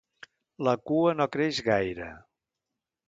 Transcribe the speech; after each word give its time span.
La 0.67 0.73
cua 0.91 1.13
no 1.19 1.27
creix 1.35 1.59
gaire. 1.67 2.09